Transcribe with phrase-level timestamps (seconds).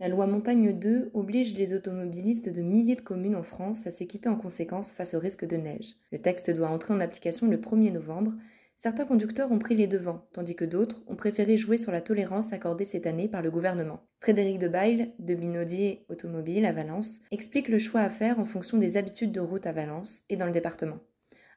[0.00, 4.30] La loi Montagne 2 oblige les automobilistes de milliers de communes en France à s'équiper
[4.30, 5.92] en conséquence face au risque de neige.
[6.10, 8.32] Le texte doit entrer en application le 1er novembre
[8.76, 12.54] Certains conducteurs ont pris les devants, tandis que d'autres ont préféré jouer sur la tolérance
[12.54, 14.00] accordée cette année par le gouvernement.
[14.20, 18.96] Frédéric Debaille, de Binaudier Automobile à Valence, explique le choix à faire en fonction des
[18.96, 20.96] habitudes de route à Valence et dans le département.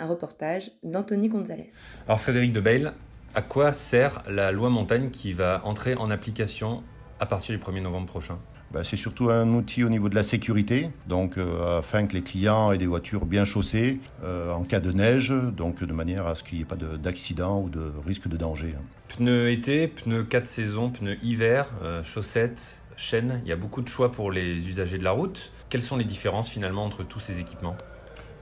[0.00, 1.70] Un reportage d'Anthony Gonzalez.
[2.08, 2.90] Alors Frédéric Debaille,
[3.36, 6.82] à quoi sert la loi montagne qui va entrer en application
[7.20, 8.38] à partir du 1er novembre prochain
[8.74, 12.22] bah, c'est surtout un outil au niveau de la sécurité, donc euh, afin que les
[12.22, 16.34] clients aient des voitures bien chaussées euh, en cas de neige, donc de manière à
[16.34, 18.74] ce qu'il n'y ait pas d'accident ou de risque de danger.
[19.16, 23.88] Pneus été, pneus 4 saisons, pneus hiver, euh, chaussettes, chaînes, il y a beaucoup de
[23.88, 25.52] choix pour les usagers de la route.
[25.68, 27.76] Quelles sont les différences finalement entre tous ces équipements?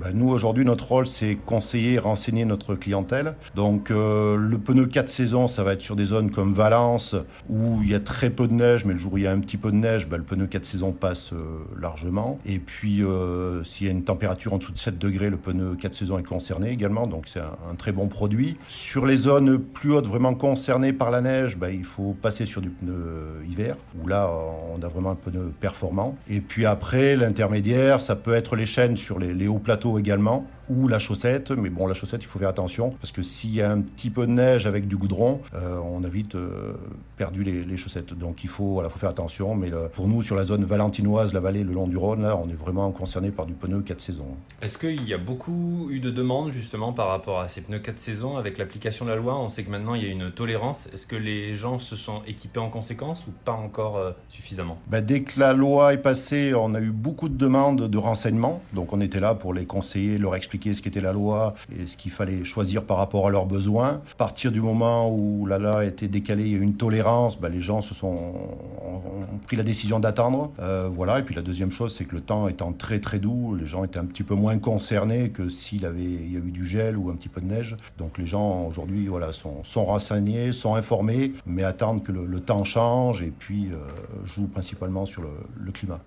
[0.00, 3.34] Bah, nous, aujourd'hui, notre rôle, c'est conseiller et renseigner notre clientèle.
[3.56, 7.16] Donc, euh, le pneu 4 saisons, ça va être sur des zones comme Valence,
[7.48, 9.32] où il y a très peu de neige, mais le jour où il y a
[9.32, 12.38] un petit peu de neige, bah, le pneu 4 saisons passe euh, largement.
[12.46, 15.74] Et puis, euh, s'il y a une température en dessous de 7 degrés, le pneu
[15.74, 17.08] 4 saisons est concerné également.
[17.08, 18.56] Donc, c'est un, très bon produit.
[18.68, 22.60] Sur les zones plus hautes, vraiment concernées par la neige, bah, il faut passer sur
[22.60, 24.30] du pneu hiver, où là,
[24.72, 26.16] on a vraiment un pneu performant.
[26.28, 30.88] Et puis après, l'intermédiaire, ça peut être les chaînes sur les hauts plateaux également ou
[30.88, 31.50] la chaussette.
[31.50, 34.10] Mais bon, la chaussette, il faut faire attention parce que s'il y a un petit
[34.10, 36.74] peu de neige avec du goudron, euh, on a vite euh,
[37.16, 38.14] perdu les, chaussettes.
[38.14, 39.54] Donc il faut, voilà, faut faire attention.
[39.54, 42.48] Mais pour nous, sur la zone valentinoise, la vallée, le long du Rhône, là, on
[42.48, 44.26] est vraiment concerné par du pneu 4 saisons.
[44.62, 47.98] Est-ce qu'il y a beaucoup eu de demandes justement par rapport à ces pneus 4
[47.98, 49.38] saisons avec l'application de la loi?
[49.38, 50.88] On sait que maintenant il y a une tolérance.
[50.92, 54.78] Est-ce que les gens se sont équipés en conséquence ou pas encore euh, suffisamment?
[54.88, 58.60] Bah, Dès que la loi est passée, on a eu beaucoup de demandes de renseignements.
[58.72, 61.96] Donc on était là pour les conseiller, leur expliquer ce qu'était la loi et ce
[61.96, 64.02] qu'il fallait choisir par rapport à leurs besoins.
[64.12, 66.76] À partir du moment où la loi a été décalée, il y a eu une
[66.76, 70.52] tolérance, ben, les gens se sont ont, pris la décision d'attendre.
[70.60, 71.18] Euh, voilà.
[71.18, 73.84] Et puis la deuxième chose, c'est que le temps étant très très doux, les gens
[73.84, 76.96] étaient un petit peu moins concernés que s'il avait il y a eu du gel
[76.96, 77.76] ou un petit peu de neige.
[77.98, 82.64] Donc les gens aujourd'hui voilà sont, sont renseignés, sont informés, mais attendent que le, temps
[82.64, 83.76] change et puis euh,
[84.24, 86.00] jouent principalement sur le climat.